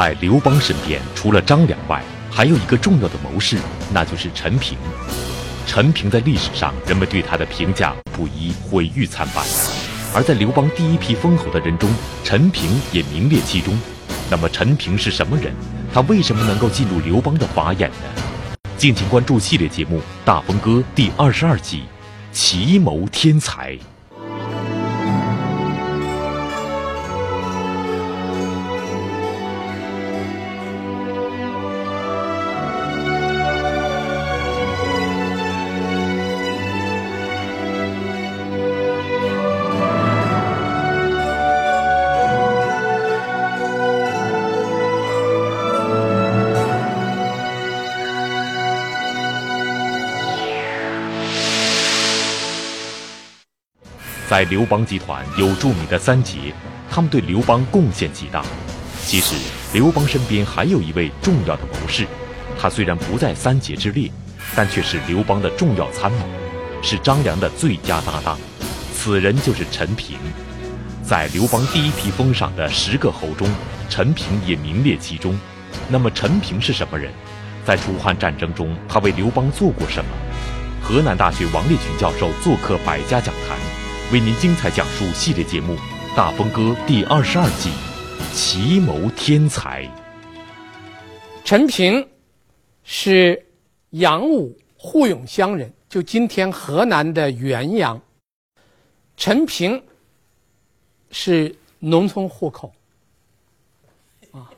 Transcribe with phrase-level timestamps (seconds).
[0.00, 3.58] 在刘邦身边，除了张良外，还有一个重要的谋士，
[3.92, 4.78] 那就是陈平。
[5.66, 9.44] 陈平在历史上，人们对他的评价不一，毁誉参半。
[10.14, 11.90] 而在刘邦第一批封侯的人中，
[12.24, 13.78] 陈平也名列其中。
[14.30, 15.52] 那么，陈平是什么人？
[15.92, 18.56] 他为什么能够进入刘邦的法眼呢？
[18.78, 21.82] 敬请关注系列节目《大风歌》第二十二集：
[22.32, 23.76] 奇谋天才。
[54.40, 56.54] 在刘邦集团有著名的三杰，
[56.90, 58.42] 他们对刘邦贡献极大。
[59.04, 59.34] 其实，
[59.74, 62.06] 刘邦身边还有一位重要的谋士，
[62.58, 64.10] 他虽然不在三杰之列，
[64.56, 66.24] 但却是刘邦的重要参谋，
[66.80, 68.38] 是张良的最佳搭档。
[68.94, 70.16] 此人就是陈平。
[71.02, 73.46] 在刘邦第一批封赏的十个侯中，
[73.90, 75.38] 陈平也名列其中。
[75.86, 77.12] 那么，陈平是什么人？
[77.66, 80.10] 在楚汉战争中，他为刘邦做过什么？
[80.80, 83.58] 河南大学王立群教授做客百家讲坛。
[84.12, 85.74] 为您精彩讲述系列节目
[86.16, 87.70] 《大风歌》第二十二集：
[88.34, 89.88] 奇谋天才。
[91.44, 92.04] 陈平
[92.82, 93.46] 是
[93.90, 98.02] 阳武护永乡人，就今天河南的原阳。
[99.16, 99.80] 陈平
[101.12, 102.72] 是农村户口，
[104.32, 104.50] 啊，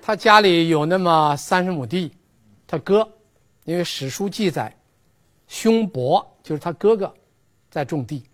[0.00, 2.10] 他家里有那么三十亩地，
[2.66, 3.06] 他哥，
[3.64, 4.74] 因为史书记载，
[5.48, 7.14] 兄伯就是他哥哥。
[7.70, 8.24] 在种地，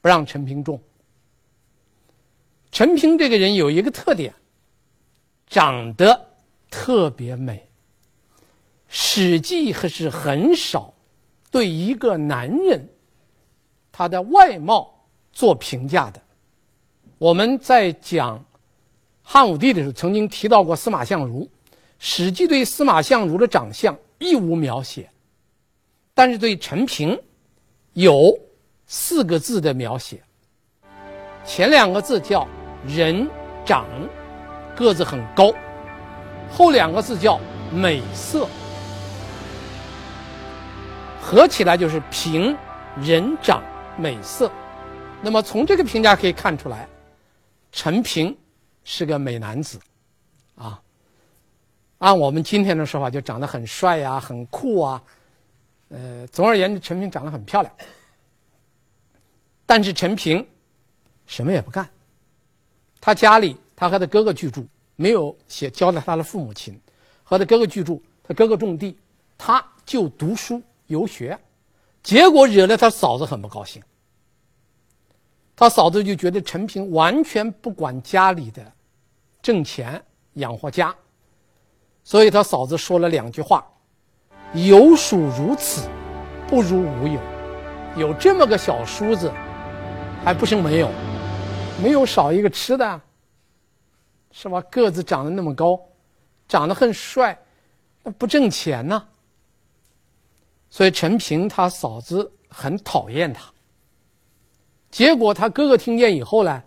[0.00, 0.80] 不让陈平种。
[2.70, 4.32] 陈平这个人有一个特点，
[5.48, 6.28] 长得
[6.70, 7.56] 特别美。
[8.86, 10.94] 《史记》可是很少
[11.50, 12.88] 对一个男人
[13.90, 16.22] 他的外貌做评价的。
[17.18, 18.44] 我们在讲
[19.22, 21.44] 汉武帝的时候，曾经提到过司马相如，
[21.98, 25.10] 《史记》对司马相如的长相一无描写，
[26.14, 27.20] 但是对陈平
[27.94, 28.38] 有。
[28.92, 30.20] 四个字的描写，
[31.46, 32.44] 前两个字叫
[32.84, 33.30] 人
[33.64, 33.86] 长，
[34.74, 35.52] 个子很高；
[36.50, 37.38] 后两个字叫
[37.72, 38.48] 美色，
[41.22, 42.56] 合起来就是平
[43.00, 43.62] 人长
[43.96, 44.50] 美色。
[45.22, 46.88] 那么从这个评价可以看出来，
[47.70, 48.36] 陈平
[48.82, 49.78] 是个美男子，
[50.56, 50.82] 啊，
[51.98, 55.00] 按我们今天的说法，就长得很帅呀、很酷啊。
[55.90, 57.72] 呃，总而言之，陈平长得很漂亮。
[59.70, 60.44] 但是陈平
[61.26, 61.88] 什么也不干，
[63.00, 64.66] 他家里他和他哥哥居住，
[64.96, 66.76] 没有写交代他的父母亲，
[67.22, 68.98] 和他哥哥居住，他哥哥种地，
[69.38, 71.38] 他就读书游学，
[72.02, 73.80] 结果惹得他嫂子很不高兴。
[75.54, 78.72] 他嫂子就觉得陈平完全不管家里的
[79.40, 80.92] 挣钱养活家，
[82.02, 83.64] 所以他嫂子说了两句话
[84.52, 85.88] ：“有叔如此，
[86.48, 87.20] 不如无有。”
[87.96, 89.32] 有这么个小叔子。
[90.22, 90.90] 还不是没有，
[91.82, 93.00] 没有少一个吃的，
[94.32, 94.60] 是吧？
[94.70, 95.80] 个子长得那么高，
[96.46, 97.36] 长得很帅，
[98.02, 99.02] 那不挣钱呢。
[100.68, 103.50] 所以陈平他嫂子很讨厌他。
[104.90, 106.62] 结果他哥哥听见以后呢，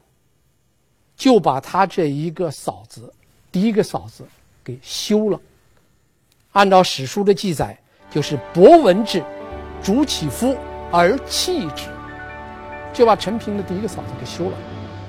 [1.16, 3.14] 就把他这一个嫂子，
[3.52, 4.26] 第一个嫂子
[4.64, 5.40] 给休了。
[6.54, 9.24] 按照史书的记载，就是伯闻之，
[9.84, 10.58] 主其夫
[10.92, 11.93] 而弃之。
[12.94, 14.58] 就把陈平的第一个嫂子给休了，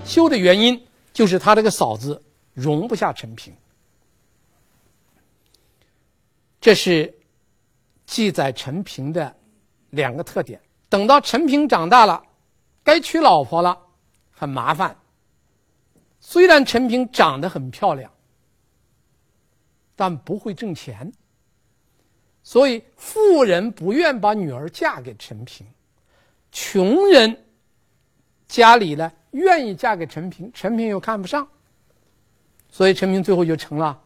[0.05, 2.21] 休的原因就是他这个嫂子
[2.55, 3.55] 容不下陈平。
[6.61, 7.15] 这是
[8.07, 9.37] 记载陈平的
[9.91, 10.59] 两个特点。
[10.89, 12.23] 等到陈平长大了，
[12.83, 13.79] 该娶老婆了，
[14.31, 14.97] 很麻烦。
[16.21, 18.11] 虽然陈平长得很漂亮，
[19.95, 21.13] 但不会挣钱，
[22.43, 25.67] 所以富人不愿把女儿嫁给陈平，
[26.51, 27.44] 穷人。
[28.55, 31.45] 家里呢，愿意嫁给陈平，陈平又看不上，
[32.71, 34.01] 所以陈平最后就成了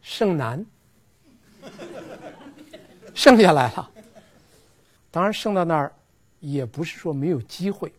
[0.00, 0.64] 剩男，
[3.12, 3.90] 剩下来了。
[5.10, 5.92] 当然剩到那儿，
[6.40, 7.92] 也不是说没有机会，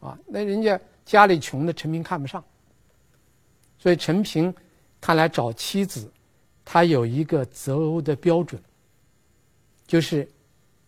[0.00, 2.44] 啊，那人家家里穷的，陈平看不上，
[3.78, 4.52] 所以陈平
[5.00, 6.10] 看来找妻子，
[6.64, 8.60] 他有一个择偶的标准，
[9.86, 10.28] 就是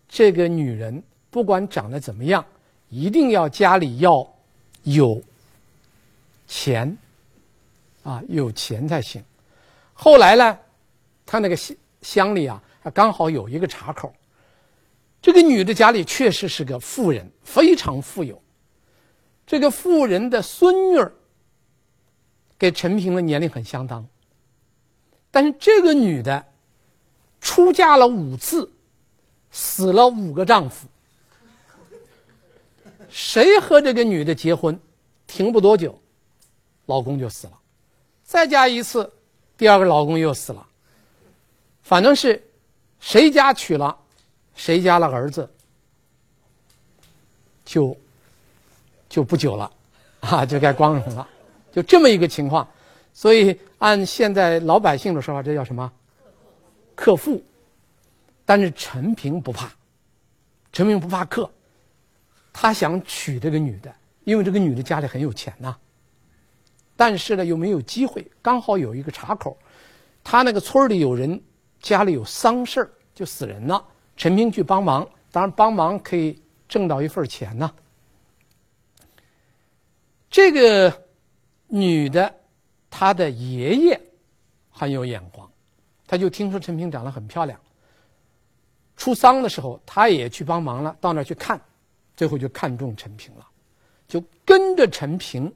[0.09, 1.01] 这个女人
[1.31, 2.45] 不管长得怎么样。
[2.95, 4.13] 一定要家里要
[4.85, 5.21] 有
[6.47, 6.97] 钱，
[8.05, 9.21] 啊，有钱才行。
[9.93, 10.57] 后来呢，
[11.27, 12.63] 他那个乡乡里啊，
[12.95, 14.15] 刚好有一个岔口。
[15.21, 18.41] 这个女的家里确实是个富人，非常富有。
[19.45, 21.13] 这个富人的孙女儿
[22.57, 24.07] 跟陈平的年龄很相当，
[25.33, 26.47] 但是这个女的
[27.41, 28.71] 出嫁了五次，
[29.51, 30.87] 死了五个丈夫。
[33.09, 34.79] 谁和这个女的结婚，
[35.27, 35.99] 停不多久，
[36.87, 37.53] 老公就死了，
[38.25, 39.13] 再嫁一次，
[39.57, 40.67] 第二个老公又死了。
[41.83, 42.43] 反正是
[43.01, 43.99] 谁家娶了。
[44.57, 45.51] 谁家的儿子
[47.65, 47.97] 就
[49.09, 49.69] 就不久了，
[50.21, 51.29] 啊，就该光荣了，
[51.73, 52.65] 就这么一个情况。
[53.13, 55.93] 所以按现在老百姓的说法，这叫什么？
[56.95, 57.43] 克父。
[58.45, 59.69] 但是陈平不怕，
[60.71, 61.51] 陈平不怕克，
[62.55, 63.93] 他想娶这个女的，
[64.23, 65.77] 因为这个女的家里很有钱呐。
[66.97, 69.59] 但是呢，又没有机会，刚好有一个岔口，
[70.23, 71.43] 他那个村里有人
[71.81, 73.85] 家里有丧事就死人了。
[74.17, 77.75] 陈平去帮忙，当然帮忙可以挣到一份钱呐。
[80.31, 81.07] 这个
[81.67, 82.33] 女的，
[82.89, 84.01] 她的爷爷
[84.71, 85.51] 很有眼光，
[86.07, 87.59] 他就听说陈平长得很漂亮。
[88.97, 91.61] 出丧的时候，他也去帮忙了，到那儿去看，
[92.17, 93.47] 最后就看中陈平了，
[94.07, 95.53] 就跟着陈平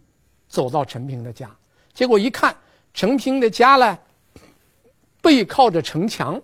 [0.48, 1.50] 走到陈平的家。
[1.94, 2.56] 结果一看，
[2.92, 3.98] 陈平的家呢，
[5.20, 6.40] 背靠着城墙。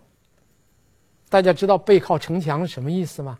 [1.28, 3.38] 大家知道背靠城墙是什么意思吗？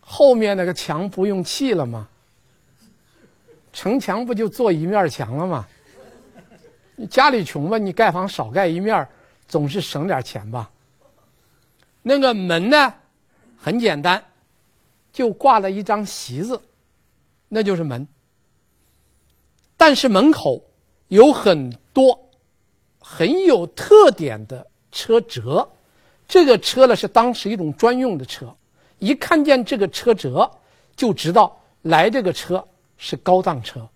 [0.00, 2.08] 后面那个墙不用砌了吗？
[3.72, 5.66] 城墙不就做一面墙了吗？
[6.94, 9.06] 你家里穷吧，你盖房少盖一面，
[9.48, 10.70] 总是省点钱吧。
[12.00, 12.94] 那个门呢，
[13.58, 14.22] 很简单，
[15.16, 16.60] 就挂了一张席子，
[17.48, 18.06] 那就是门。
[19.74, 20.62] 但是门口
[21.08, 22.28] 有很多
[22.98, 25.66] 很有特点的车辙。
[26.28, 28.54] 这个车呢，是当时一种专用的车，
[28.98, 30.50] 一看见这个车辙，
[30.94, 32.62] 就知道来这个车
[32.98, 33.88] 是高档车。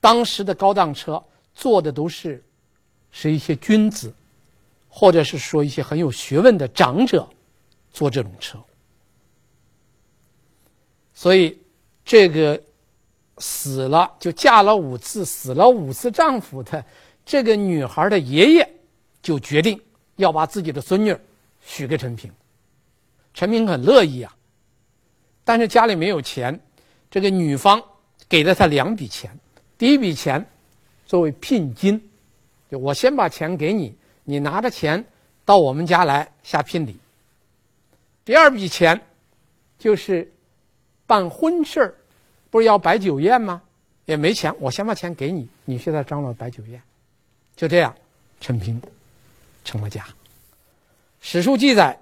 [0.00, 1.22] 当时的高档车
[1.54, 2.42] 坐的都是
[3.10, 4.10] 是一些君子，
[4.88, 7.28] 或者是说一些很有学问的长者
[7.92, 8.58] 坐这种车。
[11.20, 11.60] 所以
[12.02, 12.58] 这个
[13.36, 16.82] 死了就嫁了五次，死了五次丈夫的
[17.26, 18.74] 这个女孩的爷爷
[19.20, 19.78] 就决定。
[20.16, 21.14] 要把自己的孙女
[21.60, 22.30] 许给陈平，
[23.34, 24.34] 陈平很乐意啊，
[25.44, 26.58] 但是家里没有钱，
[27.10, 27.82] 这个女方
[28.26, 29.30] 给了他两笔钱，
[29.76, 30.42] 第一笔钱
[31.04, 32.00] 作为聘金，
[32.70, 33.94] 就我先把钱给你，
[34.24, 35.04] 你拿着钱
[35.44, 36.98] 到我们家来下聘礼。
[38.24, 38.98] 第二笔钱
[39.78, 40.30] 就是
[41.10, 41.92] 办婚事
[42.50, 43.60] 不是要摆酒宴吗？
[44.04, 46.80] 也没钱，我先把钱给你，你现在张罗摆酒宴，
[47.56, 47.92] 就这样，
[48.40, 48.80] 陈平。
[49.64, 50.06] 成了家。
[51.20, 52.00] 史书记载，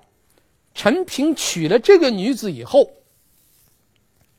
[0.75, 2.93] 陈平娶了这个女子以后，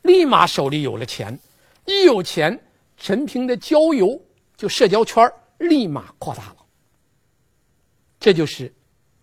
[0.04, 1.40] 立马手里有了钱，
[1.86, 2.62] 一有钱，
[2.96, 4.22] 陈平的交友
[4.56, 6.58] 就社交圈立马扩大了。
[8.20, 8.72] 这就是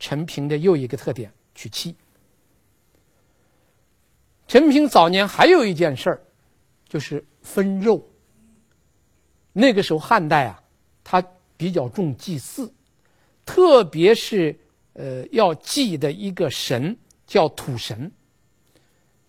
[0.01, 1.95] 陈平的又一个特点：娶妻。
[4.47, 6.21] 陈平早年还有一件事儿，
[6.89, 8.07] 就是分肉。
[9.53, 10.63] 那个时候汉代啊，
[11.03, 11.25] 他
[11.57, 12.73] 比较重祭祀。
[13.45, 14.59] 特别是，
[14.95, 18.11] 呃，要祭的一个神叫土神。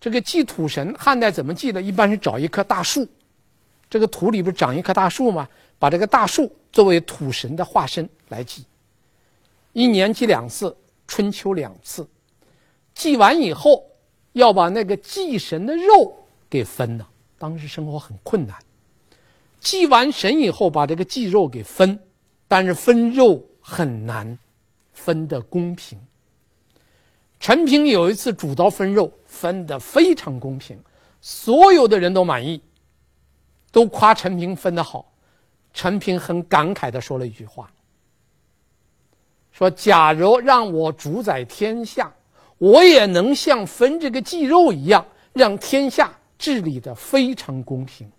[0.00, 1.80] 这个祭土神，汉代怎么祭的？
[1.82, 3.08] 一般是找一棵大树，
[3.88, 5.48] 这个土里不是长一棵大树吗？
[5.78, 8.64] 把这个大树作为土神的化身来祭。
[9.72, 10.76] 一年祭两次，
[11.06, 12.08] 春秋两次。
[12.94, 13.87] 祭完以后，
[14.38, 17.08] 要把那个祭神的肉给分了。
[17.38, 18.56] 当时生活很困难，
[19.60, 22.00] 祭完神以后，把这个祭肉给分，
[22.48, 23.44] 但是分肉。
[23.60, 24.38] 很难
[24.94, 26.00] 分的公平。
[27.38, 30.82] 陈平有一次主刀分肉，分的非常公平，
[31.20, 32.62] 所有的人都满意，
[33.70, 35.12] 都夸陈平分的好。
[35.74, 37.70] 陈平很感慨的说了一句话
[39.52, 42.10] ：“说假如让我主宰天下，
[42.58, 48.06] 我也能像分这个祭肉一样，让天下治理得非常公平。”《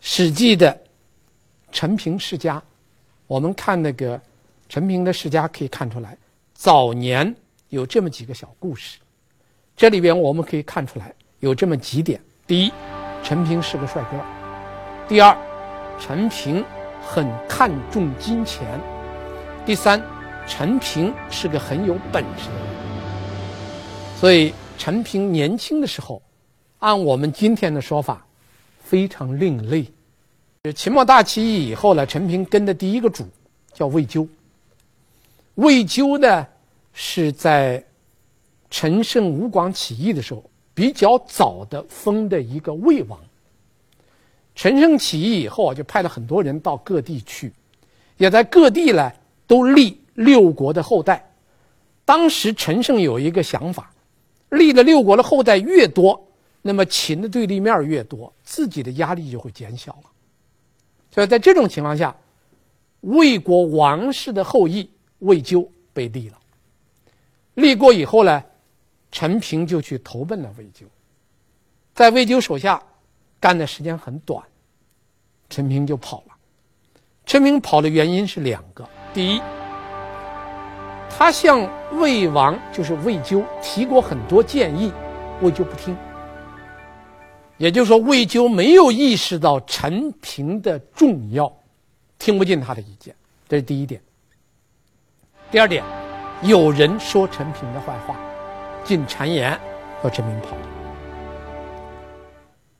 [0.00, 0.78] 史记》的。
[1.72, 2.60] 陈平世家，
[3.28, 4.20] 我们看那个
[4.68, 6.18] 陈平的世家，可以看出来，
[6.52, 7.32] 早年
[7.68, 8.98] 有这么几个小故事。
[9.76, 12.72] 这里边我们可以看出来有这么几点：第一，
[13.22, 14.18] 陈平是个帅哥；
[15.08, 15.36] 第二，
[15.96, 16.64] 陈平
[17.00, 18.66] 很看重金钱；
[19.64, 20.02] 第三，
[20.46, 22.80] 陈平是个很有本事的人。
[24.18, 26.20] 所以，陈平年轻的时候，
[26.78, 28.26] 按我们今天的说法，
[28.82, 29.86] 非常另类。
[30.74, 33.26] 秦末大起义以后呢，陈平跟的第一个主
[33.72, 34.28] 叫魏咎。
[35.54, 36.46] 魏咎呢
[36.92, 37.82] 是在
[38.70, 40.42] 陈胜吴广起义的时候
[40.74, 43.18] 比较早的封的一个魏王。
[44.54, 47.52] 陈胜起义以后啊，就派了很多人到各地去，
[48.16, 49.10] 也在各地呢
[49.46, 51.32] 都立六国的后代。
[52.04, 53.92] 当时陈胜有一个想法，
[54.48, 56.28] 立了六国的后代越多，
[56.62, 60.10] 那么秦的对立面越多，自己的压力就会减小了。
[61.12, 62.16] 所以在这种情况下，
[63.02, 64.90] 魏国王室的后裔
[65.20, 66.38] 魏咎被立了。
[67.54, 68.42] 立过以后呢，
[69.12, 70.86] 陈平就去投奔了魏咎，
[71.94, 72.82] 在魏咎手下
[73.38, 74.42] 干的时间很短。
[75.48, 76.34] 陈平就跑了，
[77.26, 79.40] 陈平跑的原因是两个：第一，
[81.10, 84.90] 他向魏王就是魏咎提过很多建议，
[85.42, 85.94] 魏咎不听。
[87.58, 91.52] 也就是说，魏咎没有意识到陈平的重要，
[92.18, 93.14] 听不进他的意见，
[93.46, 94.00] 这是第一点。
[95.50, 95.84] 第二点，
[96.42, 98.16] 有人说陈平的坏话，
[98.82, 99.60] 进谗言，
[100.00, 100.62] 和陈平跑了。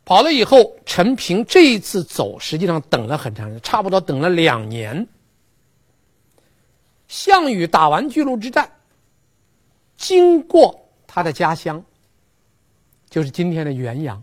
[0.07, 5.07] 跑了以后，陈平这一次走，实际上等了很长时间，差不多等了两年。
[7.11, 8.71] 项羽打完巨鹿之战，
[9.97, 11.85] 经过他的家乡，
[13.09, 14.23] 就是今天的原阳，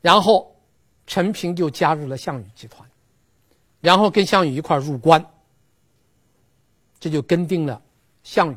[0.00, 0.54] 然后
[1.08, 2.88] 陈平就加入了项羽集团，
[3.80, 5.28] 然后跟项羽一块入关，
[7.00, 7.82] 这就跟定了
[8.22, 8.56] 项羽。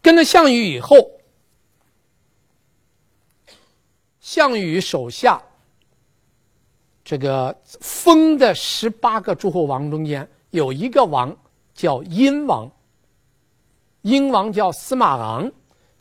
[0.00, 0.96] 跟了项羽以后。
[4.20, 5.42] 项羽手下
[7.04, 11.36] 这个封的十八个诸侯王中间，有一个王
[11.74, 12.70] 叫殷王，
[14.02, 15.50] 殷王叫司马昂，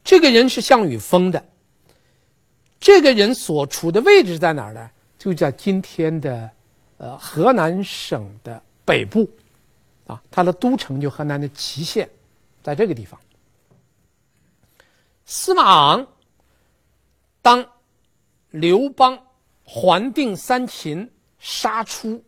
[0.03, 1.43] 这个人是项羽封的。
[2.79, 4.89] 这个人所处的位置在哪儿呢？
[5.17, 6.49] 就在今天的
[6.97, 9.29] 呃河南省的北部，
[10.07, 12.09] 啊，他的都城就河南的淇县，
[12.63, 13.19] 在这个地方。
[15.25, 16.07] 司马昂
[17.41, 17.65] 当。
[18.53, 19.17] 刘邦
[19.63, 21.09] 还定三秦，
[21.39, 22.21] 杀出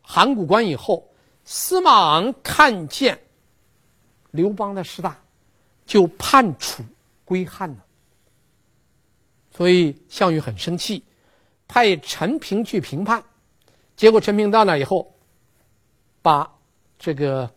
[0.00, 1.04] 函谷关以后，
[1.44, 3.20] 司马昂看见
[4.30, 5.16] 刘邦的势大，
[5.84, 6.82] 就叛楚
[7.24, 7.76] 归汉了。
[9.50, 11.04] 所以项羽很生气，
[11.68, 13.22] 派陈平去平叛。
[13.94, 15.14] 结果陈平到那以后，
[16.22, 16.50] 把
[16.98, 17.48] 这个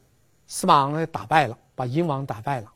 [0.46, 2.72] 司马昂呢打败了，把殷王打败了。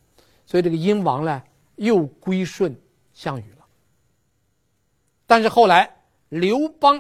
[0.47, 1.43] 所以这个殷王呢
[1.75, 2.75] 又归顺
[3.13, 3.65] 项羽了。
[5.27, 5.93] 但是后来，
[6.29, 6.99] 刘邦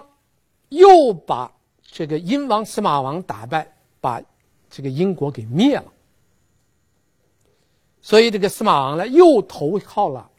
[0.69, 1.51] 又把
[1.81, 4.21] 这个殷王司马昂打败，把
[4.69, 5.85] 这个英国给灭了。
[8.01, 10.29] 所以这个司马昂呢，又投靠了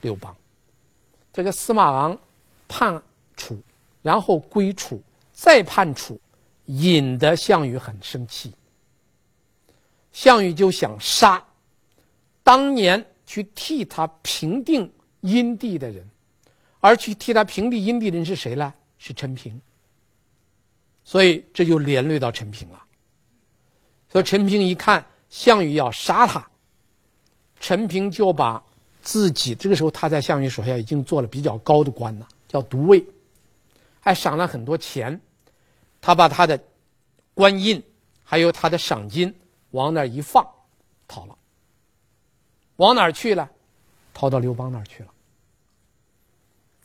[0.00, 0.34] 刘邦。
[1.32, 2.18] 这个司马昂
[2.68, 3.02] 叛
[3.36, 3.58] 楚，
[4.00, 5.02] 然后归楚，
[5.32, 6.18] 再叛楚，
[6.66, 8.52] 引得项羽很生气。
[10.12, 11.44] 项羽就想杀
[12.42, 14.90] 当年去替他平定
[15.20, 16.08] 殷地的人。
[16.80, 18.74] 而去替他平定殷地的人是谁呢？
[18.98, 19.60] 是陈平。
[21.04, 22.82] 所以这就连累到陈平了。
[24.08, 26.46] 所以陈平一看项羽要杀他，
[27.58, 28.62] 陈平就把
[29.00, 33.04] 自己这个时候他在项羽手下已经做了比较高的官了，叫都尉，
[34.00, 35.20] 还赏了很多钱。
[36.00, 36.58] 他把他的
[37.32, 37.82] 官印
[38.24, 39.34] 还有他的赏金
[39.70, 40.46] 往那一放，
[41.06, 41.38] 逃了。
[42.76, 43.48] 往哪儿去了？
[44.12, 45.08] 逃到刘邦那儿去了。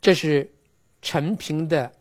[0.00, 0.50] 这是
[1.02, 1.92] 陈平的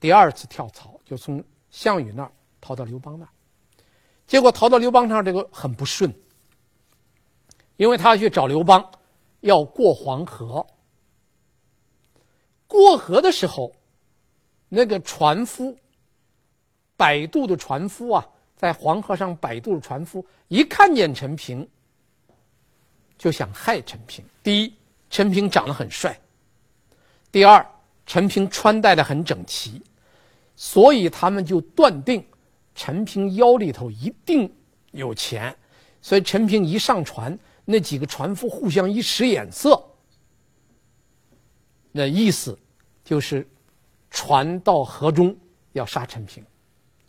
[0.00, 3.28] 第二次跳槽，就从项羽那儿逃到刘邦那儿。
[4.24, 6.14] 结果逃到刘邦那儿，这个很不顺，
[7.76, 8.88] 因为他要去找刘邦，
[9.40, 10.64] 要过黄河。
[12.68, 13.74] 过河的时候，
[14.68, 15.76] 那个船夫
[16.96, 18.26] 摆渡的船夫啊，
[18.56, 21.68] 在黄河上摆渡的船夫一看见陈平，
[23.18, 24.24] 就想害陈平。
[24.42, 24.74] 第一，
[25.10, 26.18] 陈平长得很帅。
[27.30, 27.66] 第二，
[28.06, 29.82] 陈平穿戴的很整齐，
[30.62, 32.24] 所以他们就断定
[32.72, 34.48] 陈平腰里头一定
[34.92, 35.52] 有钱，
[36.00, 39.84] 所以陈平一上船，那几个船夫互相一使眼色，
[41.90, 42.56] 那意思
[43.02, 43.44] 就是
[44.08, 45.36] 船到河中
[45.72, 46.44] 要杀陈平，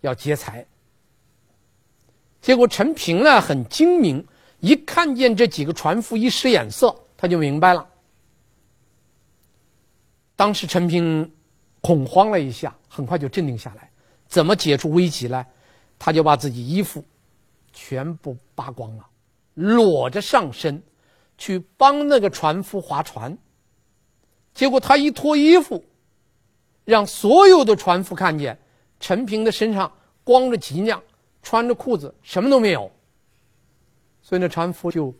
[0.01, 0.65] 要劫财。
[2.41, 4.25] 结果陈平呢很精明，
[4.61, 7.87] 一看见这几个船夫一使眼色，他就明白了。
[10.35, 11.31] 当时陈平
[11.81, 13.89] 恐慌了一下，很快就镇定下来。
[14.27, 15.43] 怎么解除危机呢？
[15.97, 17.03] 他就把自己衣服
[17.71, 19.05] 全部扒光了，
[19.55, 20.81] 裸着上身
[21.37, 23.35] 去帮那个船夫划船。
[24.53, 25.83] 结果他一脱衣服，
[26.85, 28.57] 让所有的船夫看见
[28.99, 29.91] 陈平的身上
[30.23, 31.01] 光着脊梁，
[31.41, 32.91] 穿着裤子，什么都没有。
[34.21, 35.13] 所以那船夫就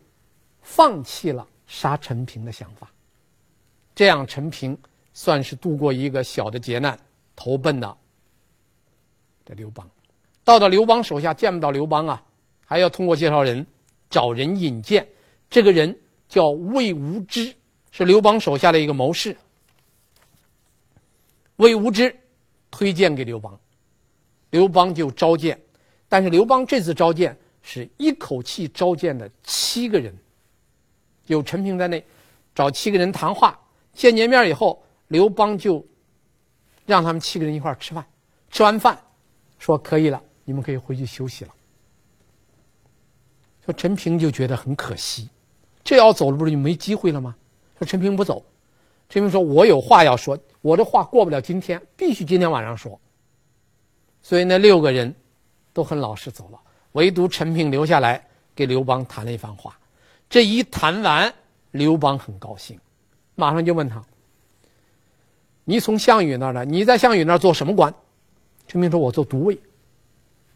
[0.62, 2.92] 放弃了杀陈平的想法。
[3.96, 4.78] 这样，陈平
[5.14, 7.00] 算是度过一个小的劫难，
[7.36, 7.98] 投奔了
[9.46, 9.90] 这刘邦。
[10.44, 12.24] 到了刘邦手下，见不到刘邦啊，
[12.66, 13.66] 还要通过介绍人
[14.10, 15.08] 找人引荐。
[15.50, 15.98] 这个人
[16.28, 17.54] 叫魏无知，
[17.92, 19.38] 是刘邦手下的一个谋士。
[21.58, 22.14] 魏无知
[22.72, 23.58] 推荐给刘邦，
[24.50, 25.60] 刘邦就召见。
[26.10, 30.14] 但是刘邦这次召见是一口气召见了七个人，
[31.28, 32.04] 有陈平在内，
[32.54, 33.58] 找七个人谈话。
[33.94, 35.86] 见见面以后，刘邦就
[36.86, 38.06] 让他们七个人一块吃饭。
[38.50, 38.98] 吃完饭，
[39.58, 41.52] 说可以了，你们可以回去休息了。
[43.66, 45.30] 说陈平就觉得很可惜。
[45.84, 47.36] 这要走了，不是就没机会了吗？
[47.80, 48.46] 说陈平不走，
[49.10, 53.00] 陈平说：“我有话要说，我这话过不了今天，必须今天晚上说。”
[54.22, 55.14] 所以那六个人
[55.74, 56.60] 都很老实走了，
[56.94, 58.26] 唯独陈平留下来
[58.56, 59.78] 给刘邦谈了一番话。
[60.30, 61.34] 这一谈完，
[61.72, 62.80] 刘邦很高兴，
[63.36, 64.04] 马上就问他
[65.66, 66.66] ：“你从项羽那儿来？
[66.66, 67.94] 你在项羽那儿做什么官？”
[68.68, 69.60] 陈平说：“我做都尉。”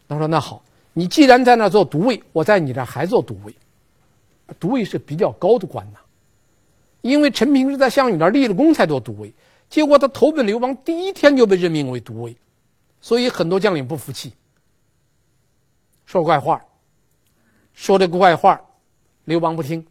[0.08, 0.62] 他说：“那好，
[0.92, 3.54] 你既然在那儿做都尉，我在你这儿还做都尉。”
[4.58, 5.98] 都尉是比较高的官呐，
[7.02, 9.30] 因为陈平是在项羽那儿立了功才做都尉，
[9.68, 12.34] 结果他投奔刘邦第一天就被任命为都尉，
[12.98, 14.32] 所以很多将领不服气，
[16.06, 16.64] 说怪话，
[17.74, 18.58] 说这个怪话，
[19.26, 19.86] 刘邦不听，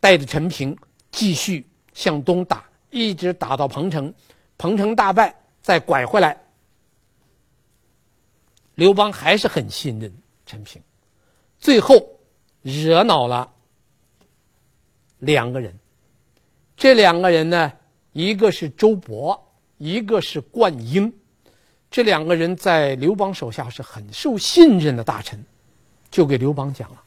[0.00, 0.76] 带着陈平
[1.12, 4.12] 继续向东打，一直打到彭城，
[4.58, 6.36] 彭城大败，再拐回来，
[8.74, 10.12] 刘邦还是很信任
[10.44, 10.80] 陈平，
[11.58, 11.96] 最后
[12.62, 13.52] 惹恼了。
[15.18, 15.74] 两个人，
[16.76, 17.72] 这两个人呢，
[18.12, 19.38] 一个是周勃，
[19.78, 21.12] 一个是灌婴，
[21.90, 25.42] 这两个人在刘邦手下是很受信任的大臣，
[26.10, 27.02] 就给刘邦讲了，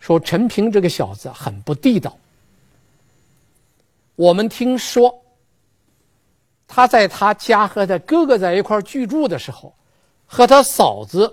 [0.00, 2.18] 说陈平这个小子很不地道。
[4.16, 5.23] 我们听说
[6.66, 9.74] 他在他家和他哥哥在一块居住的时候，
[10.26, 11.32] 和他嫂子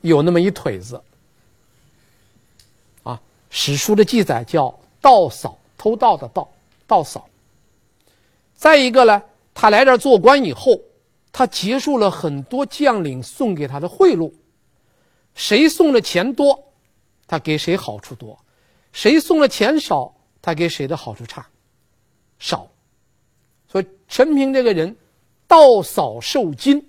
[0.00, 1.02] 有那么一腿子。
[3.02, 6.48] 啊史书的记载叫“盗嫂”，偷盗的“盗”，
[6.86, 7.26] 盗嫂。
[8.54, 9.22] 再一个呢，
[9.54, 10.78] 他来这儿做官以后，
[11.32, 14.32] 他结束了很多将领送给他的贿赂，
[15.34, 16.72] 谁送的钱多，
[17.26, 18.36] 他给谁好处多；
[18.92, 21.46] 谁送的钱少，他给谁的好处差
[22.38, 22.66] 少。
[24.08, 24.96] 陈平这个人，
[25.46, 26.84] 盗嫂受金，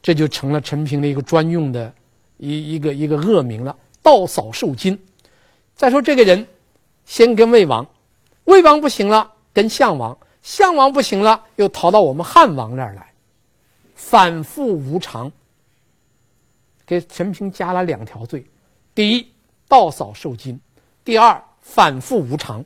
[0.00, 1.92] 这就成了陈平的一个专用的
[2.38, 3.76] 一一个一个恶名了。
[4.02, 4.98] 盗嫂受金，
[5.74, 6.46] 再说这个人，
[7.04, 7.86] 先跟魏王，
[8.44, 13.12] 魏王不行了，跟项王，项王不行了，又逃到我们汉王那儿来，
[13.94, 15.30] 反复无常。
[16.86, 18.44] 给陈平加了两条罪：
[18.94, 19.26] 第一，
[19.68, 20.56] 盗嫂受金；
[21.04, 22.64] 第二，反复无常。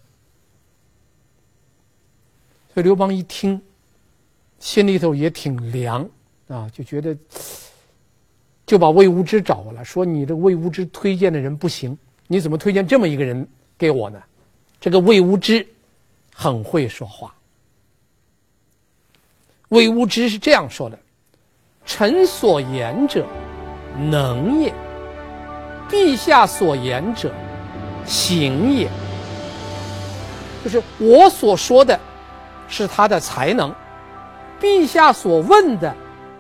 [2.75, 3.63] 所以刘邦一听，
[4.59, 6.07] 心里头也挺凉
[6.49, 7.17] 啊，就觉得。
[8.67, 14.19] 就把魏无知找过来，说：“你这魏无知推荐的人不行，你怎么推荐这么一个人给我呢？”
[14.81, 15.67] 这个魏无知
[16.35, 17.35] 很会说话。
[19.69, 20.99] 魏无知是这样说的
[21.85, 23.27] ：“臣所言者，
[23.99, 24.73] 能也；
[25.91, 27.31] 陛下所言者，
[28.07, 28.89] 行也。”
[30.65, 32.01] 就是我所说的，
[32.69, 33.71] 是他的才能；
[34.61, 35.95] 陛下所问的，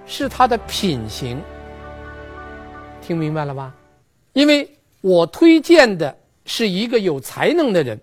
[0.06, 1.40] 是他的品行。
[3.00, 3.74] 听明白了吧？
[4.32, 4.68] 因为
[5.00, 8.00] 我推荐的是一个有才能的人，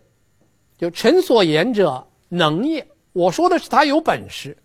[0.77, 2.87] 就臣所言者能也。
[3.13, 4.55] 我说的是他有本事，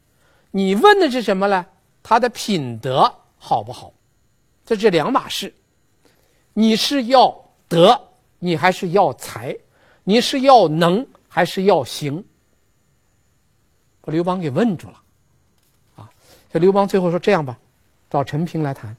[0.50, 1.66] 你问的是什么呢？
[2.02, 3.92] 他的品德好不好？
[4.64, 5.52] 这是两码事。
[6.52, 7.36] 你是要
[7.68, 8.00] 德，
[8.38, 9.56] 你还是要才？
[10.04, 12.24] 你是要能，还是要行？
[14.06, 15.02] 把刘邦给问住了。
[15.96, 16.08] 啊，
[16.52, 17.58] 这刘邦最后说：“这样吧，
[18.08, 18.96] 找陈平来谈。”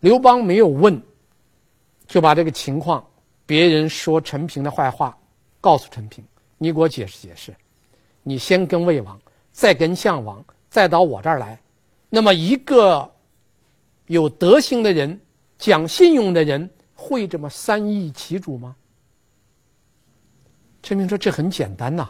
[0.00, 0.98] 刘邦没有问，
[2.06, 3.06] 就把这个情况，
[3.44, 5.14] 别人说陈平的坏话，
[5.60, 6.24] 告诉陈平，
[6.56, 7.54] 你给我解释解释。
[8.22, 9.20] 你先跟魏王，
[9.52, 11.60] 再跟项王，再到我这儿来。
[12.08, 13.10] 那么一个
[14.06, 15.20] 有德行的人，
[15.58, 18.74] 讲信用的人，会这么三易其主吗？
[20.82, 22.08] 陈平说：“这很简单呐，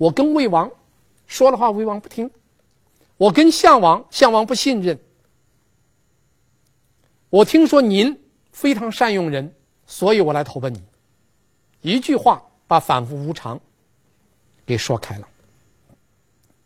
[0.00, 0.70] 我跟魏王
[1.26, 2.26] 说的话，魏王不听；
[3.18, 4.98] 我跟项王，项王不信任。”
[7.28, 8.18] 我听说您
[8.50, 10.82] 非常善用人，所以我来投奔你。
[11.82, 13.60] 一句话把反复无常
[14.64, 15.28] 给说开了。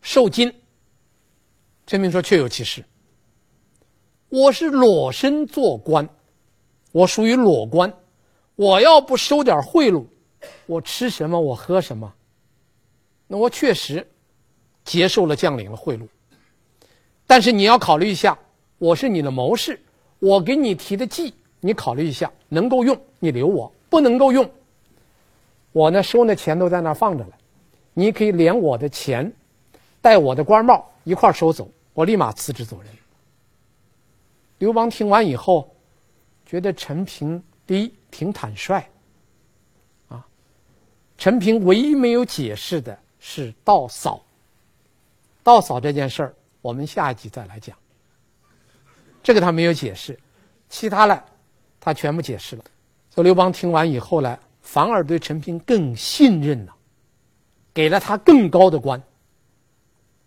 [0.00, 0.54] 受金。
[1.88, 2.84] 陈平说：“确有其事。
[4.28, 6.08] 我是裸身做官，
[6.92, 7.92] 我属于裸官，
[8.54, 10.06] 我要不收点贿赂，
[10.66, 11.40] 我吃什么？
[11.40, 12.14] 我喝什么？
[13.26, 14.06] 那我确实
[14.84, 16.06] 接受了将领的贿赂。
[17.26, 18.38] 但是你要考虑一下，
[18.78, 19.80] 我是你的谋士，
[20.18, 24.48] 我给你提的计，你考虑一下，能够用你留我，不能够用，
[25.72, 27.30] 我呢收那钱都在那放着了，
[27.94, 29.32] 你可以连我的钱，
[30.00, 32.90] 带我的官帽一块收走。”我立马辞职走人。
[34.58, 35.72] 刘邦听完以后，
[36.44, 38.84] 觉得陈平第一挺坦率，
[40.08, 40.26] 啊，
[41.16, 44.22] 陈平唯一没有解释的是道扫。
[45.42, 47.74] 道扫这件事儿，我们下一集再来讲。
[49.22, 50.18] 这个他没有解释，
[50.68, 51.24] 其他的
[51.80, 52.64] 他全部解释了。
[53.08, 56.76] 所以刘邦听完以后呢，反而对陈平更信任了，
[57.72, 59.02] 给了他更高的官。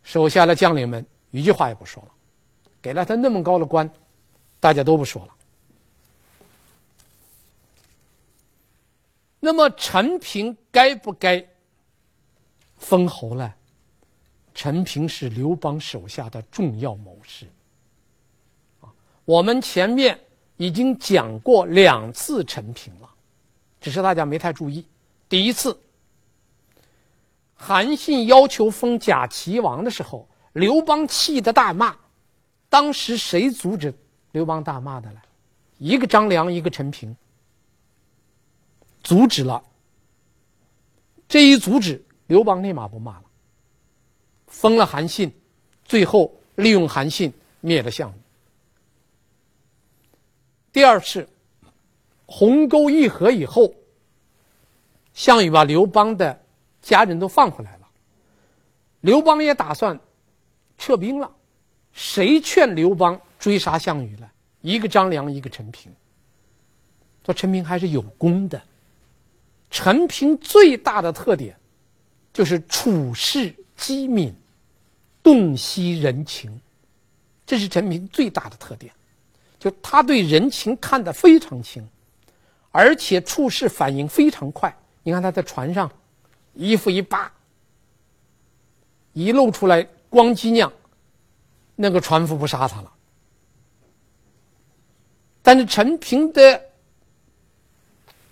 [0.01, 1.05] 手下的将领们。
[1.29, 2.09] 一句话也不说了，
[2.81, 3.87] 给了他那么高的官，
[4.59, 5.35] 大家都不说了。
[9.39, 11.45] 那么陈平该不该
[12.77, 13.55] 封侯了？
[14.53, 17.45] 陈平是刘邦手下的重要谋士。
[18.81, 18.89] 啊，
[19.25, 20.19] 我们前面
[20.55, 23.09] 已经讲过两次陈平了，
[23.79, 24.85] 只是大家没太注意。
[25.29, 25.77] 第一次，
[27.53, 30.27] 韩信要求封假齐王的时候。
[30.53, 31.95] 刘邦气得大骂，
[32.67, 33.93] 当时谁阻止
[34.31, 35.21] 刘邦大骂的呢？
[35.77, 37.15] 一个张良，一个陈平，
[39.03, 39.63] 阻止了。
[41.27, 43.23] 这一阻止，刘邦立马不骂了，
[44.47, 45.33] 封了韩信，
[45.83, 48.13] 最后利用韩信灭了项羽。
[50.71, 51.27] 第二次，
[52.25, 53.73] 鸿沟议和以后，
[55.13, 56.39] 项羽把刘邦的
[56.81, 57.87] 家人都放回来了，
[59.01, 59.99] 刘邦也打算。
[60.79, 61.35] 撤兵了，
[61.91, 64.31] 谁劝刘邦追杀项羽了？
[64.61, 65.91] 一个张良，一个陈平。
[67.25, 68.61] 说陈平还是有功的。
[69.71, 71.57] 陈平最大的特点，
[72.37, 74.31] 就是处事机敏，
[75.23, 76.61] 洞悉人情，
[77.47, 78.93] 这是陈平最大的特点。
[79.57, 81.83] 就他对人情看得非常清，
[82.69, 84.71] 而且处事反应非常快。
[85.01, 85.91] 你看他在船上，
[86.53, 87.33] 衣服一扒，
[89.13, 89.87] 一露出来。
[90.07, 90.71] 光机酿，
[91.75, 92.93] 那个船夫不杀他了。
[95.41, 96.61] 但是陈平的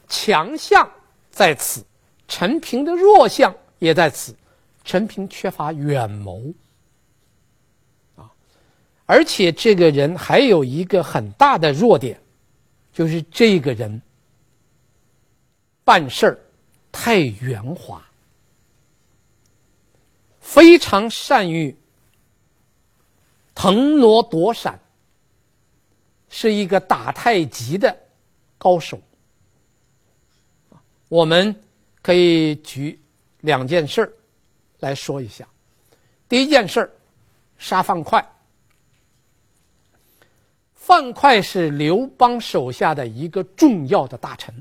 [0.07, 0.87] 强项
[1.31, 1.83] 在此，
[2.27, 3.53] 陈平的弱项
[3.85, 4.35] 也在此。
[4.83, 6.53] 陈平缺乏远谋
[8.15, 8.29] 啊，
[9.05, 12.21] 而且这个人还有一个很大的弱点，
[12.93, 13.99] 就是这个人
[15.83, 16.39] 办事儿
[16.91, 18.03] 太圆滑。
[20.39, 21.75] 非常善于
[23.55, 24.79] 腾挪躲闪，
[26.29, 27.97] 是一个打太极的
[28.59, 29.01] 高手。
[31.07, 31.55] 我们
[32.03, 32.99] 可以举
[33.45, 34.11] 两件事儿
[34.79, 35.47] 来说一下。
[36.27, 36.91] 第一件事儿，
[37.57, 38.23] 杀樊哙。
[40.73, 44.53] 樊哙是刘邦手下的一个重要的大臣，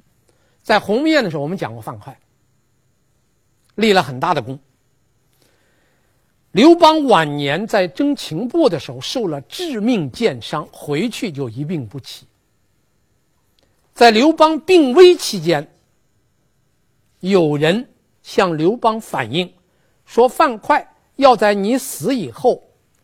[0.62, 2.14] 在鸿门宴的时候，我们讲过樊哙，
[3.74, 4.58] 立了很大的功。
[6.52, 12.26] 刘邦晚年在征秦部的时候受了致命箭伤，回去就一病不起。
[13.92, 15.68] 在刘邦病危期间，
[17.20, 17.88] 有人
[18.24, 19.54] 向刘邦反映，
[20.04, 20.84] 说樊哙
[21.14, 22.60] 要在你死以后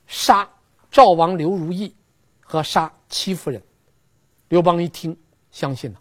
[0.09, 0.51] 杀
[0.91, 1.95] 赵王刘如意
[2.41, 3.63] 和杀戚夫人。
[4.49, 5.17] 刘邦一听，
[5.53, 6.01] 相信了，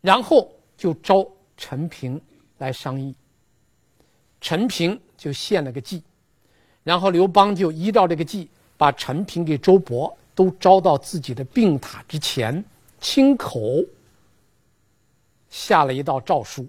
[0.00, 1.24] 然后就召
[1.56, 2.20] 陈平
[2.58, 3.14] 来商议。
[4.40, 5.00] 陈平。
[5.16, 6.02] 就献了个计，
[6.84, 12.62] 然后刘邦就依照这个计，把陈平给周勃都招到自己的病榻之前，
[13.00, 13.58] 亲口
[15.48, 16.68] 下了一道诏书，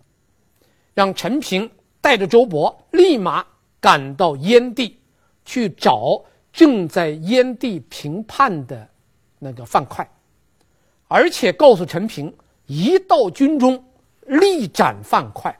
[0.97, 1.69] 让陈平
[2.01, 3.45] 带着周勃立马
[3.79, 4.99] 赶到燕地
[5.45, 6.19] 去找
[6.51, 8.89] 正在燕地平叛的
[9.37, 10.03] 那个樊哙，
[11.07, 13.85] 而且告诉陈平，一到军中
[14.25, 15.55] 立斩樊哙，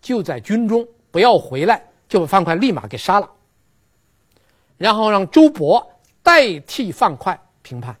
[0.00, 1.86] 就在军中不要回来。
[2.08, 3.30] 就把樊哙立马给杀了，
[4.76, 5.86] 然后让周勃
[6.22, 7.96] 代替樊哙平叛，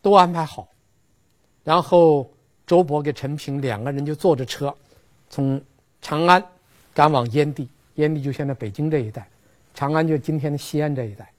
[0.00, 0.68] 都安排好，
[1.64, 2.30] 然后
[2.66, 4.74] 周勃跟陈平两个人就坐着车，
[5.30, 5.62] 从
[6.02, 6.44] 长安
[6.92, 9.28] 赶往燕地，燕地就现在北京这一带，
[9.72, 11.30] 长安就今天的西安这一带，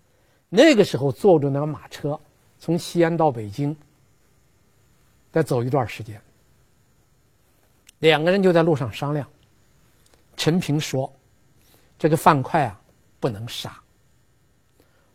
[0.49, 2.17] 那个时候坐着那个马车，
[2.59, 3.75] 从西安到北京，
[5.31, 6.21] 得走一段时间，
[7.99, 9.27] 两个人就在路上商量。
[10.37, 11.11] 陈平说
[11.97, 12.79] ：“这个范哙啊，
[13.19, 13.75] 不能杀。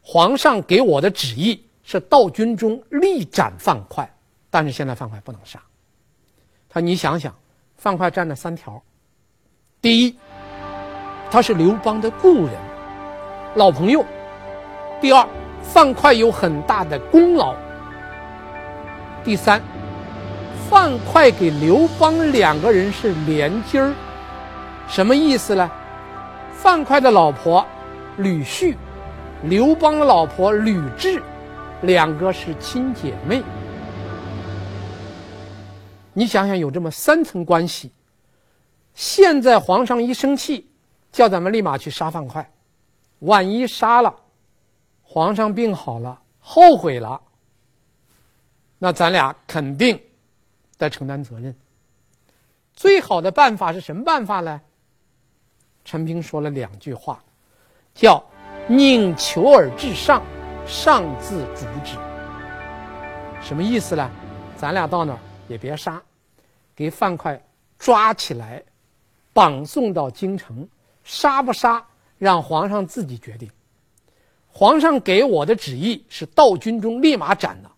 [0.02, 4.04] 皇上给我的旨意是到军中立斩范哙，
[4.50, 5.62] 但是现在范哙不能杀。
[6.72, 7.34] 他，你想想，
[7.76, 8.82] 范哙占了三条：
[9.82, 10.16] 第一，
[11.30, 12.54] 他是刘邦的故人、
[13.56, 14.00] 老朋友；
[14.98, 15.28] 第二，
[15.62, 17.54] 范哙有很大的功劳；
[19.22, 19.60] 第三。”
[20.70, 23.92] 范哙给刘邦两个人是连襟儿，
[24.88, 25.70] 什么意思呢？
[26.54, 27.66] 范哙的老婆
[28.16, 28.74] 吕旭，
[29.42, 31.20] 刘邦的老婆吕雉，
[31.82, 33.42] 两个是亲姐妹。
[36.14, 37.90] 你想想，有这么三层关系。
[38.94, 40.70] 现在皇上一生气，
[41.10, 42.44] 叫咱们立马去杀范哙，
[43.20, 44.14] 万一杀了，
[45.02, 47.20] 皇上病好了，后悔了，
[48.78, 50.00] 那咱俩肯定。
[50.78, 51.54] 得承担责任。
[52.74, 54.60] 最好的办法是什么办法呢？
[55.84, 57.22] 陈平说了两句话，
[57.94, 58.20] 叫
[58.66, 60.24] “宁求尔至上，
[60.66, 61.96] 上自主之”。
[63.40, 64.10] 什么意思呢？
[64.56, 65.18] 咱俩到那儿
[65.52, 66.02] 也别杀，
[66.74, 67.38] 给范哙
[67.78, 68.62] 抓起来，
[69.32, 70.66] 绑送到京城，
[71.04, 71.86] 杀不杀
[72.18, 73.50] 让皇上自己决定。
[74.50, 77.72] 皇上给我的旨意是到军中立马斩了，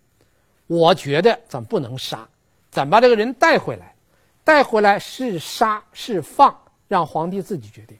[0.67, 2.27] 我觉得咱不能杀。
[2.71, 3.95] 咱把这个人带回来，
[4.43, 6.57] 带回来是杀是放，
[6.89, 7.97] 让皇帝自己决定。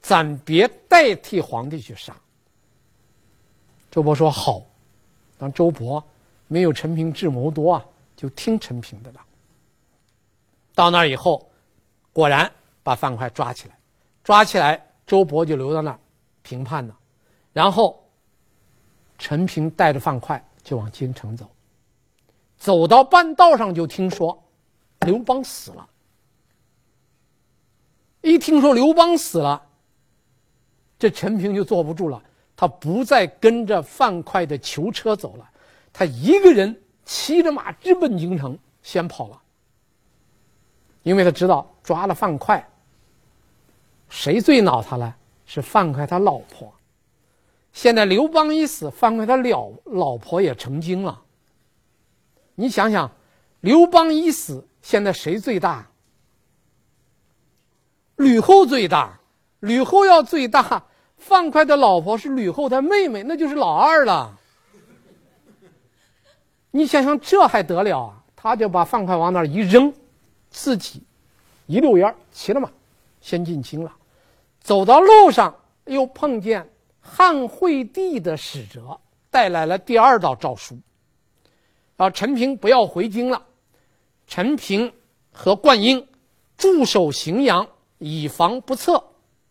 [0.00, 2.14] 咱别代替皇帝去杀。
[3.90, 4.62] 周勃说好，
[5.38, 6.02] 当周勃
[6.48, 7.84] 没有陈平智谋多啊，
[8.16, 9.20] 就听陈平的了。
[10.74, 11.48] 到那儿以后，
[12.12, 12.50] 果然
[12.82, 13.78] 把范哙抓起来，
[14.24, 15.98] 抓起来，周勃就留到那儿
[16.42, 16.94] 评判呢。
[17.52, 18.02] 然后，
[19.18, 21.50] 陈平带着范哙就往京城走。
[22.58, 24.42] 走到半道上，就听说
[25.00, 25.88] 刘邦死了。
[28.22, 29.62] 一听说刘邦死了，
[30.98, 32.22] 这陈平就坐不住了，
[32.56, 35.48] 他不再跟着范哙的囚车走了，
[35.92, 39.40] 他一个人骑着马直奔京城，先跑了。
[41.02, 42.62] 因为他知道抓了范哙，
[44.10, 45.16] 谁最恼他了？
[45.46, 46.74] 是范哙他老婆。
[47.72, 51.22] 现在刘邦一死，范哙他了老婆也成精了。
[52.56, 53.10] 你想想，
[53.60, 55.86] 刘邦一死，现在谁最大？
[58.16, 59.20] 吕后最大。
[59.60, 60.84] 吕后要最大，
[61.16, 64.36] 范哙的老婆是吕后他妹妹，那就是老二了。
[66.76, 68.22] 你想想，这还得了啊？
[68.36, 69.90] 他就把范哙往那儿一扔，
[70.50, 71.02] 自己
[71.64, 72.70] 一溜烟骑了马，
[73.22, 73.96] 先进京了。
[74.60, 76.68] 走到路上，又碰见
[77.00, 80.78] 汉惠帝的使者带来了第二道诏书。
[81.96, 83.42] 啊，陈平不要回京了，
[84.26, 84.92] 陈平
[85.32, 86.06] 和灌婴
[86.58, 89.02] 驻守荥阳，以防不测。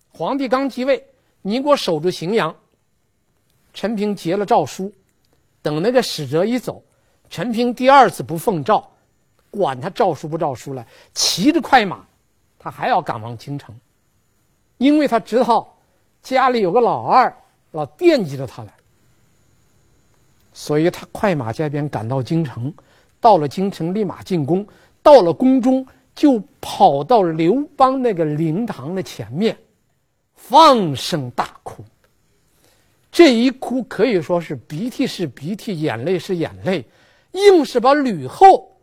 [0.10, 1.04] 皇帝刚继位，
[1.42, 2.56] 你给我守住荥阳。
[3.74, 4.94] 陈平结了诏书，
[5.64, 6.84] 等那个使者一走，
[7.30, 8.88] 陈平第二次不奉诏，
[9.50, 12.06] 管他诏书不诏书了，骑着快马，
[12.58, 13.76] 他还要赶往京城，
[14.78, 15.76] 因为他知道
[16.22, 17.36] 家里有个老二，
[17.72, 18.74] 老惦记着他来。
[20.54, 22.74] 所以他快马加鞭赶到京城，
[23.20, 24.66] 到了京城立马进宫，
[25.04, 25.86] 到了宫中
[26.16, 29.58] 就跑到刘邦那个灵堂的前面，
[30.34, 31.84] 放声大哭。
[33.12, 36.86] 这一哭可以说是鼻涕是鼻涕，眼泪是眼泪，
[37.36, 38.78] 硬是把吕后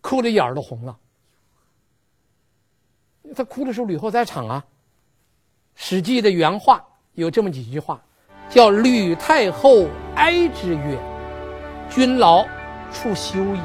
[0.00, 0.96] 哭的眼儿都红了。
[3.36, 4.64] 他哭的时候，吕后在场啊。
[5.74, 8.02] 《史记》的原话有这么几句话。
[8.50, 10.98] 叫吕太后哀之曰
[11.90, 12.42] ：“君劳
[12.90, 13.60] 处休矣。”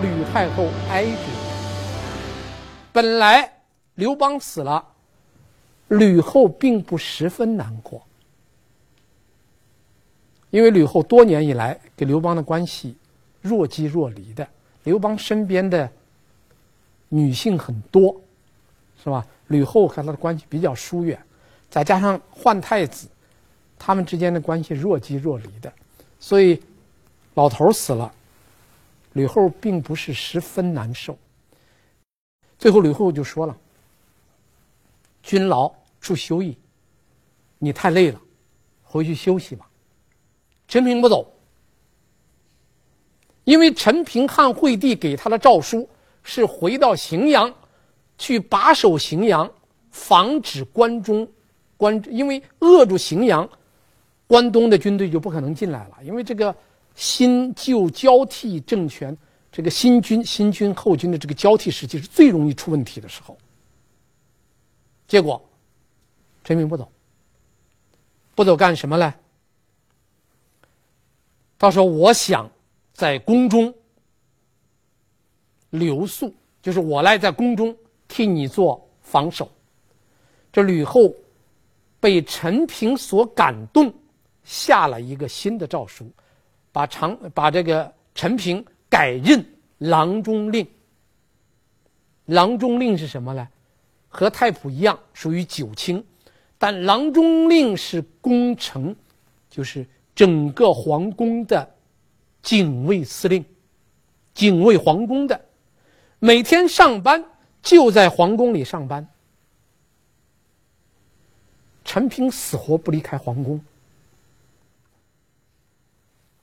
[0.00, 1.26] 吕太后哀之
[2.90, 3.60] ：“本来
[3.96, 4.82] 刘邦死了，
[5.88, 8.05] 吕后并不十分难过，
[10.50, 12.96] 因为吕后多年以来跟刘邦的关系
[13.40, 14.46] 若即若离的。
[14.84, 15.90] 刘邦身边的
[17.08, 18.20] 女性很多，
[19.02, 19.26] 是吧？
[19.48, 21.20] 吕后和他的关系比较疏远，
[21.68, 23.08] 再加上换太子。”
[23.78, 25.70] 他们之间的关系若即若离的，
[26.18, 26.58] 所以
[27.34, 28.10] 老头死了，
[29.12, 31.16] 吕后并不是十分难受。
[32.58, 33.54] 最后吕后就说了
[35.22, 36.56] ：“君劳处休矣，
[37.58, 38.18] 你太累了，
[38.82, 39.68] 回去休息吧。”
[40.68, 41.32] 陈平不走，
[43.44, 45.88] 因为陈平汉惠帝给他的诏书
[46.22, 47.52] 是回到荥阳，
[48.18, 49.50] 去把守荥阳，
[49.90, 51.28] 防止关中
[51.76, 53.48] 关，因为扼住荥阳。
[54.28, 56.52] 关东的军队就不可能进来了，因为这个
[56.96, 59.16] 新旧交替政权，
[59.52, 63.38] 这个新军、新军、后军的这个交替时期是最容易出问题的时候。
[65.06, 65.40] 结果
[66.42, 66.90] 陈平不走，
[68.34, 69.14] 不走干什么呢？
[71.58, 72.50] 他说：“我想
[72.92, 73.72] 在宫中
[75.70, 77.74] 留宿，就是我来在宫中
[78.06, 79.50] 替你做防守。”
[80.52, 81.14] 这吕后
[81.98, 83.92] 被陈平所感动，
[84.44, 86.10] 下了一个新的诏书，
[86.72, 89.44] 把长把这个陈平改任
[89.78, 90.66] 郎中令。
[92.26, 93.48] 郎中令是什么呢？
[94.08, 96.04] 和太仆一样，属于九卿，
[96.58, 98.94] 但郎中令是宫城，
[99.48, 99.86] 就是。
[100.16, 101.74] 整个皇宫的
[102.42, 103.44] 警卫司令，
[104.32, 105.38] 警卫皇宫的，
[106.18, 107.22] 每天上班
[107.62, 109.06] 就在皇宫里上班。
[111.84, 113.60] 陈平死活不离开皇宫，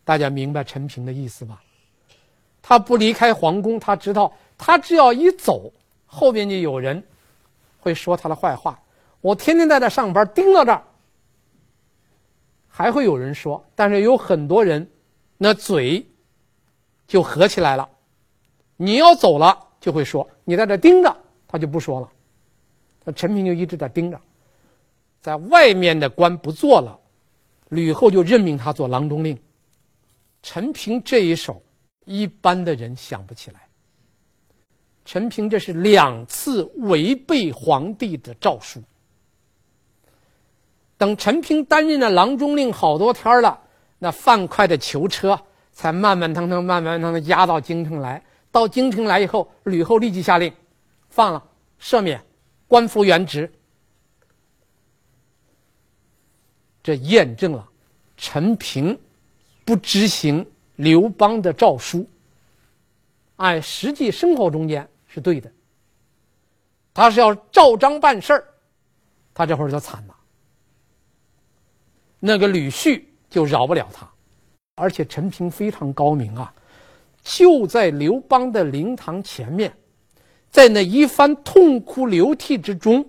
[0.05, 1.61] 大家明白陈平的意思吧？
[2.61, 5.73] 他不离开皇宫，他知道他只要一走，
[6.05, 7.03] 后边就有人
[7.79, 8.79] 会说他的坏话。
[9.19, 10.83] 我天天在这上班，盯到这儿。
[12.75, 14.89] 还会有人说，但是有很多人，
[15.37, 16.03] 那嘴
[17.07, 17.87] 就合起来了。
[18.77, 21.15] 你要走了，就会说你在这盯着，
[21.47, 22.11] 他就不说了。
[23.03, 24.19] 那陈平就一直在盯着，
[25.21, 26.99] 在外面的官不做了，
[27.69, 29.37] 吕后就任命他做郎中令。
[30.41, 31.61] 陈平这一手，
[32.05, 33.67] 一般的人想不起来。
[35.05, 38.81] 陈平这是两次违背皇帝的诏书。
[41.03, 43.59] 等陈平担任了郎中令好多天了，
[43.99, 45.37] 那樊哙的囚车
[45.73, 48.23] 才慢慢腾腾、慢慢腾腾押到京城来。
[48.53, 50.53] 到京城来以后，吕后立即下令，
[51.09, 51.43] 放了、
[51.77, 52.23] 赦免，
[52.69, 53.51] 官复原职。
[56.81, 57.67] 这验证了
[58.15, 58.97] 陈平
[59.65, 62.09] 不执行刘邦的诏书，
[63.35, 65.51] 按实际生活中间是对的。
[66.93, 68.45] 他是要照章办事儿，
[69.33, 70.15] 他这会儿就惨了。
[72.25, 74.09] 那个吕旭就饶不了他，
[74.75, 76.53] 而且陈平非常高明啊，
[77.21, 79.73] 就在刘邦的灵堂前面，
[80.49, 83.05] 在那一番痛哭流涕之中，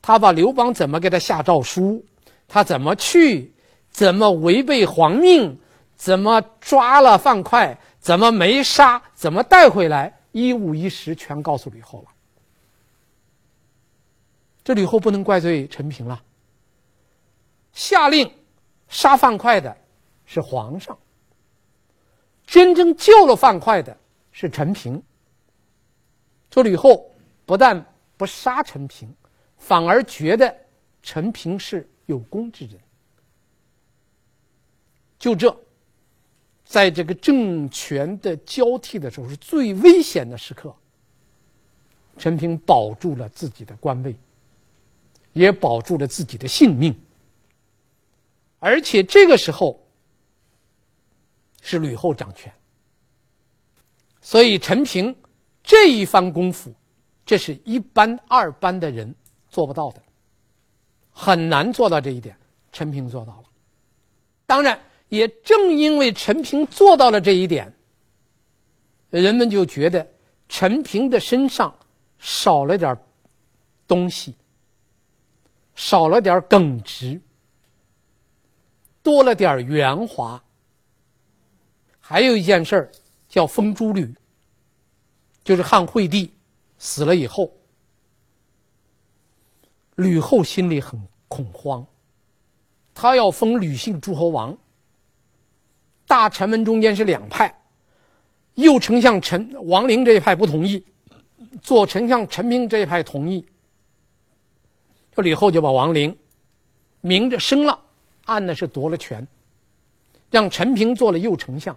[0.00, 2.04] 他把刘邦怎么给他下诏书，
[2.46, 3.52] 他怎么去，
[3.90, 5.58] 怎么违背皇命，
[5.96, 12.08] 怎么抓了樊哙，怎么没杀，怎么带回来，一五一十全告诉吕后了。
[14.62, 16.22] 这吕后不能怪罪陈平了，
[17.72, 18.30] 下令。
[18.94, 19.76] 杀樊哙的
[20.24, 20.96] 是皇上，
[22.46, 23.94] 真正救了樊哙的
[24.30, 25.02] 是陈平。
[26.48, 27.10] 这吕后
[27.44, 27.84] 不但
[28.16, 29.12] 不杀陈平，
[29.58, 30.56] 反而觉得
[31.02, 32.78] 陈平是有功之人。
[35.18, 35.54] 就这，
[36.64, 40.72] 在这个政权的交替的时候，是最危险的时刻，
[42.16, 44.14] 陈平保住了自己的官位，
[45.32, 46.96] 也保住了自己的性命。
[48.64, 49.78] 而且这个时候
[51.60, 52.50] 是吕后掌权，
[54.22, 55.14] 所以陈平
[55.62, 56.72] 这一番功夫，
[57.26, 59.14] 这是一般二般的人
[59.50, 60.00] 做不到的，
[61.10, 62.34] 很难做到这一点。
[62.72, 63.44] 陈平做到了，
[64.46, 67.70] 当然也正因为陈平做到了这一点，
[69.10, 70.10] 人们就觉得
[70.48, 71.78] 陈平的身上
[72.18, 72.96] 少了点
[73.86, 74.34] 东西，
[75.74, 77.20] 少了点耿直。
[79.04, 80.42] 多了点圆滑。
[82.00, 82.92] 还有一件事儿
[83.28, 84.12] 叫封诸吕，
[85.44, 86.32] 就是汉惠帝
[86.78, 87.52] 死了以后，
[89.96, 91.86] 吕后心里很恐慌，
[92.92, 94.56] 他要封吕姓诸侯王。
[96.06, 97.62] 大臣们中间是两派，
[98.54, 100.84] 右丞相陈王陵这一派不同意，
[101.60, 103.46] 左丞相陈平这一派同意。
[105.14, 106.16] 这吕后就把王陵
[107.00, 107.83] 明着升了。
[108.24, 109.26] 按的是夺了权，
[110.30, 111.76] 让陈平做了右丞相，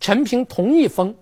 [0.00, 1.14] 陈平同意封，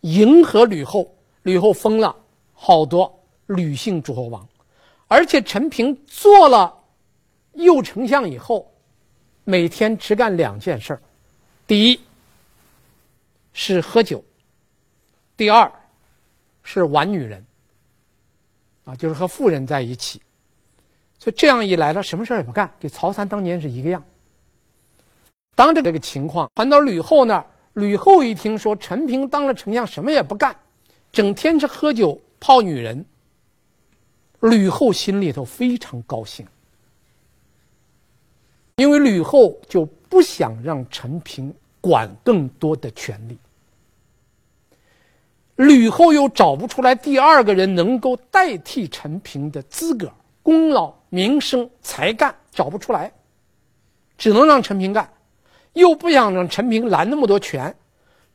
[0.00, 2.16] 迎合吕后，吕后封了
[2.52, 4.48] 好多吕姓诸侯王，
[5.08, 6.74] 而且陈平做了
[7.52, 8.72] 右丞相以后，
[9.44, 11.02] 每天只干两件事儿，
[11.66, 12.00] 第一
[13.52, 14.24] 是喝酒，
[15.36, 15.70] 第二
[16.62, 17.44] 是玩女人，
[18.84, 20.20] 啊，就是和妇人在一起。
[21.26, 24.00] 所以这样一来了，什么事儿也不干，跟曹参当年是一个样。
[25.56, 30.54] 当着这个情况传到吕后那儿，吕后一听说陈平当了丞相，什么也不干，
[31.10, 33.04] 整天是喝酒泡女人，
[34.38, 36.46] 吕后心里头非常高兴，
[38.76, 43.36] 因为吕后就不想让陈平管更多的权力。
[45.56, 53.12] 吕后又找不出来第二个人能够代替陈平的资格、功劳、名声、才干，找不出来，
[54.18, 55.12] 只能让陈平干，
[55.72, 57.74] 又不想让陈平揽那么多权。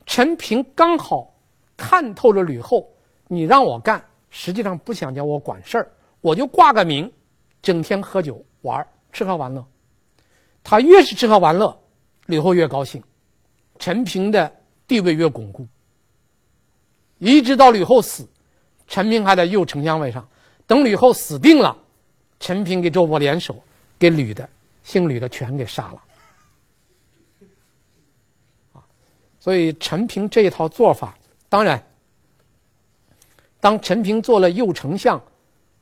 [0.06, 1.34] 陈平刚好
[1.76, 2.88] 看透了吕后，
[3.28, 7.12] 你让我干，实际上不想叫我管事儿，我就挂个名，
[7.60, 9.64] 整天喝酒玩，吃喝玩乐。
[10.64, 11.76] 他越是吃喝玩乐，
[12.26, 13.02] 吕后越高兴，
[13.78, 14.52] 陈平的
[14.86, 15.66] 地位越巩固。
[17.18, 18.28] 一直到吕后死，
[18.88, 20.28] 陈平还在右丞相位上。
[20.66, 21.76] 等吕后死定了，
[22.42, 23.62] 陈平给周勃联手，
[23.96, 24.46] 给吕的
[24.82, 26.02] 姓吕的全给杀了。
[28.72, 28.82] 啊，
[29.38, 31.16] 所以陈平这一套做法，
[31.48, 31.80] 当然，
[33.60, 35.22] 当陈平做了右丞相，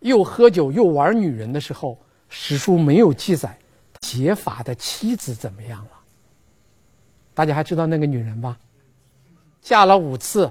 [0.01, 1.99] 又喝酒又玩女人的时候，
[2.29, 3.59] 史书没有记载
[4.01, 5.91] 结发的妻子怎么样了。
[7.33, 8.59] 大家还知道那个女人吧？
[9.63, 10.51] 嫁了五次。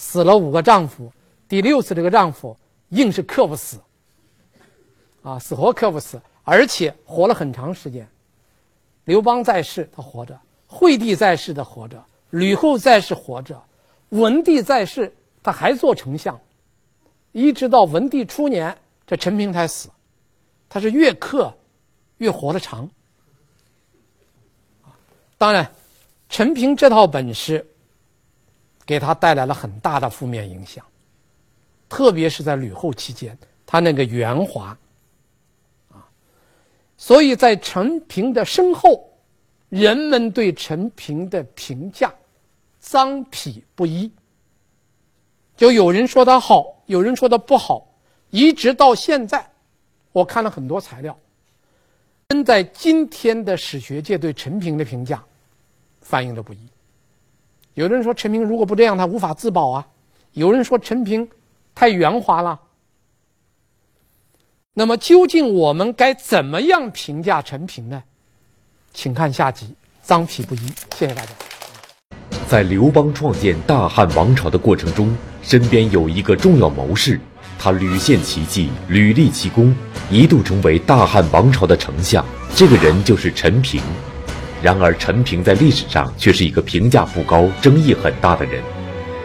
[0.00, 1.12] 死了五个丈夫，
[1.48, 2.56] 第六次这个丈夫
[2.90, 3.80] 硬是克不死，
[5.28, 8.08] 啊，死活克不死，而且活了很长时间。
[9.04, 10.34] 刘邦在世，他活着；
[10.66, 11.98] 惠帝在世，他活着；
[12.30, 13.56] 吕后在世，活着；
[14.08, 16.40] 文帝在世，他还做丞相，
[17.32, 18.76] 一直到文帝初年，
[19.06, 19.90] 这陈平才死。
[20.68, 21.52] 他是越克
[22.16, 22.88] 越活得长。
[25.36, 25.70] 当然，
[26.28, 27.66] 陈平这套本事。
[28.86, 30.82] 给他带来了很大的负面影响，
[31.90, 34.74] 特别是在吕后期间，他那个圆滑，
[36.98, 39.08] 所以在陈平的身后，
[39.68, 42.12] 人们对陈平的评价，
[42.82, 44.10] 臧否不一。
[45.56, 47.88] 就有人说他好，有人说他不好，
[48.30, 49.48] 一直到现在，
[50.10, 51.16] 我看了很多材料，
[52.26, 55.24] 跟在今天的史学界对陈平的评价，
[56.00, 56.58] 反映的不一。
[57.74, 59.88] 有人说陈平如果不这样，他无法自保啊。
[60.32, 61.28] 有人说陈平
[61.76, 62.60] 太圆滑了。
[64.78, 68.00] 那么究竟我们该怎么样评价陈平呢？
[68.94, 69.74] 请看下集，
[70.06, 70.60] 臧否不一。
[70.96, 71.30] 谢谢大家。
[72.46, 75.12] 在刘邦创建大汉王朝的过程中，
[75.42, 77.18] 身边有一个重要谋士，
[77.58, 79.74] 他屡献奇绩，屡立奇功，
[80.12, 82.24] 一度成为大汉王朝的丞相。
[82.54, 83.82] 这个人就是陈平。
[84.62, 88.62] 然而，陈平在历史上却是一个评价不高、争议很大的人。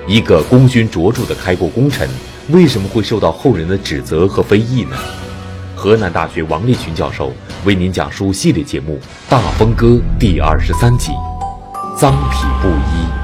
[0.07, 2.09] 一个功勋卓著的开国功臣，
[2.49, 4.97] 为什么会受到后人的指责和非议呢？
[5.83, 7.33] 河南大学王立群教授
[7.65, 8.97] 为您讲述系列节目
[9.29, 11.11] 《大风歌》第二十三集：
[11.97, 13.22] 臧否不一。